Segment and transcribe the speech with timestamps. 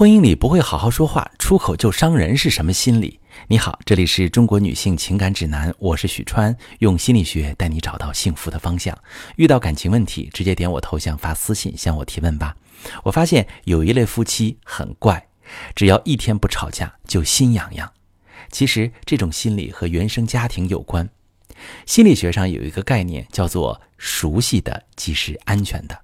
[0.00, 3.20] 婚姻里不会好好说话，出口就伤人是什么心理？
[3.48, 8.98] 你好，这里是中国女性情感指南，我是许川，用心理学带你找到幸福的方向。
[9.36, 12.56] 遇到感情问题，直接点我头像发私信向我提问吧。
[13.02, 15.22] 我发现有一类夫妻很怪，
[15.74, 17.92] 只要一天不吵架就心痒痒。
[18.50, 21.06] 其实这种心理和原生家庭有关。
[21.84, 25.94] 心理学上有一个概念叫做“熟悉的即是安全的”。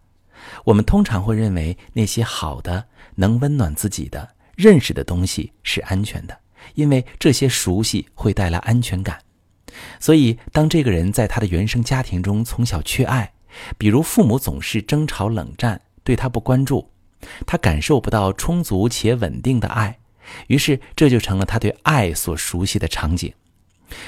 [0.64, 6.38] 我们通常会认为那些好的、能温暖自己的、认识的东西是安全的，
[6.74, 9.18] 因为这些熟悉会带来安全感。
[10.00, 13.32] 所以，当这个人在他的原生家庭中从小缺爱，
[13.76, 16.90] 比如父母总是争吵冷战，对他不关注，
[17.46, 19.98] 他感受不到充足且稳定的爱，
[20.46, 23.32] 于是这就成了他对爱所熟悉的场景。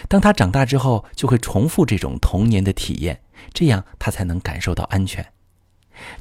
[0.08, 3.20] 当他长大之后，就会重复这种童年的体验，
[3.52, 5.24] 这样他才能感受到安全。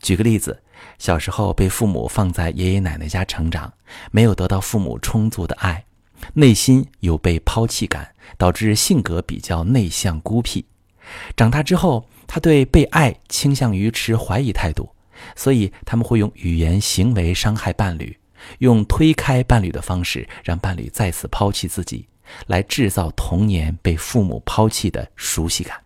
[0.01, 0.61] 举个例子，
[0.97, 3.71] 小时候被父母放在爷爷奶奶家成长，
[4.11, 5.83] 没有得到父母充足的爱，
[6.33, 10.65] 内心有被抛弃感，导致性格比较内向孤僻。
[11.35, 14.89] 长大之后，他对被爱倾向于持怀疑态度，
[15.35, 18.17] 所以他们会用语言行为伤害伴侣，
[18.59, 22.07] 用推开伴侣的方式让伴侣再次抛弃自己，
[22.47, 25.79] 来制造童年被父母抛弃的熟悉感。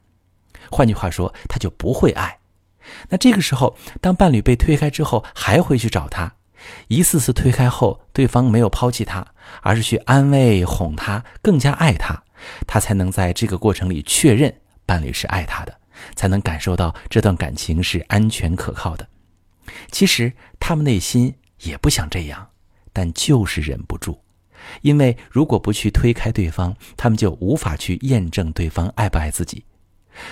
[0.72, 2.36] 换句话说，他就不会爱。
[3.10, 6.34] 那这个时候，当伴侣被推开之后，还会去找他，
[6.88, 9.26] 一次次推开后，对方没有抛弃他，
[9.62, 12.24] 而是去安慰哄他，更加爱他，
[12.68, 14.54] 他才能在这个过程里确认
[14.86, 15.78] 伴侣是爱他的，
[16.16, 19.08] 才能感受到这段感情是安全可靠的。
[19.92, 22.50] 其实他们内心也不想这样，
[22.92, 24.20] 但就是忍不住，
[24.82, 29.64] 因为如果不去推开对方，他们就无法去验证对方爱不爱自己。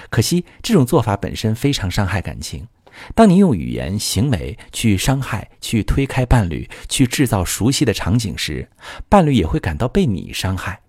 [0.09, 2.67] 可惜，这种做法本身非常伤害感情。
[3.15, 8.69] 当你用语言、行为去伤害、去推开伴侣、去制造熟悉的场景时，
[9.07, 10.81] 伴侣也会感到被你伤害。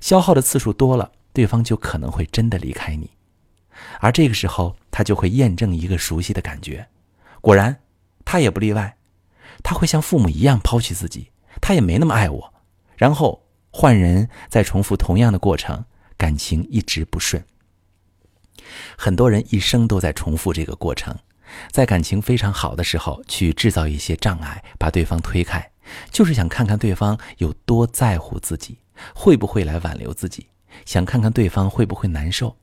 [0.00, 3.10] 消耗的次数多了，对方就可能会真的离开你。
[4.00, 6.88] 而这个时候，他就会验证一个熟悉的感觉。
[7.40, 7.76] 果然，
[8.24, 8.96] 他也不例外。
[9.62, 12.54] 他会像父母一样抛弃自己，他也没那么爱我。
[12.96, 15.84] 然后换人，再重复同样的过程，
[16.16, 17.44] 感情一直不顺。
[18.96, 21.16] 很多人一生都在重复这个过程，
[21.70, 25.70] 在感情非常好的时候去制造一些障碍，把对方推开，
[26.10, 28.78] 就是想看看对方有多在乎自己，
[29.14, 30.46] 会不会来挽留自己，
[30.84, 32.56] 想看看对方会不会难受。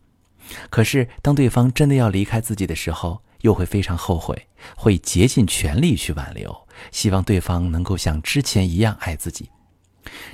[0.70, 9.50] 可是当对方真的要离开自己的时候，又会非常后悔，会竭尽全力去挽留，希望对方能够像之前一样爱自己。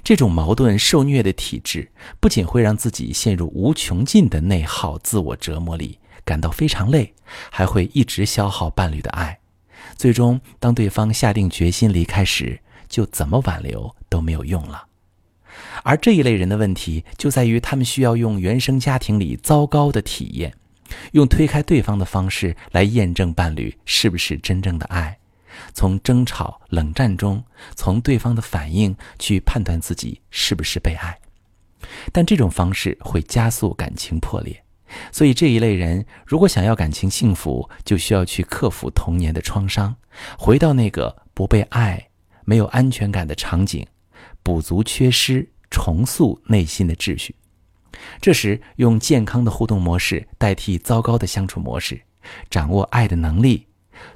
[0.03, 7.13] 这种矛盾受虐的体质，不仅会让自己陷入无穷尽的内耗、自我折磨里，感到非常累，
[7.51, 9.39] 还会一直消耗伴侣的爱。
[9.95, 14.87] 最终，当对方下定决心离开时，就怎么挽留都没有用了。
[15.83, 20.53] 而这一类人的问题，就在于他们需要用原生家庭里糟糕的体验，
[21.11, 25.18] 用推开对方的方式来验证伴侣是不是真正的爱。
[25.73, 27.43] 从争吵、冷战中，
[27.75, 31.17] 从对方的反应去判断自己是不是被爱，
[32.11, 34.63] 但这种方式会加速感情破裂。
[35.11, 39.95] 所以这一类人如果想要感情幸福，就需要去克服童年的创伤，
[40.37, 42.09] 回到那个不被爱、
[42.43, 43.85] 没有安全感的场景，
[44.41, 47.35] 补足缺失，重塑内心的秩序。
[48.19, 52.01] 这时，用健康的互动模式代替糟糕的相处模式，
[52.49, 53.67] 掌握爱的能力。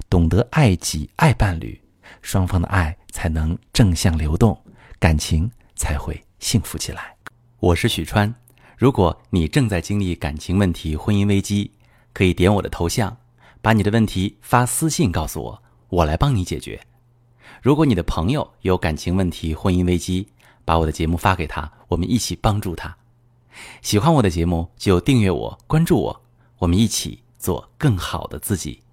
[0.08, 1.80] 懂得爱己爱伴侣，
[2.22, 4.58] 双方的爱才能正向流动，
[4.98, 7.14] 感情才会幸福起来。
[7.60, 8.32] 我是许川，
[8.76, 11.70] 如果你正在经历感情问题、婚姻危机，
[12.12, 13.16] 可以点我的头像，
[13.62, 16.80] 把你的问题发私信告诉我，我来帮你解决。
[17.62, 20.28] 如果你的朋友有感情问题、婚姻危机，
[20.64, 22.94] 把我的节目发给他，我们一起帮助他。
[23.80, 26.22] 喜欢我的节目就订阅我、关注我，
[26.58, 28.83] 我们一起做更好的自己。